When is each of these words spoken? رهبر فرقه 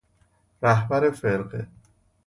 رهبر 0.61 1.09
فرقه 1.11 1.67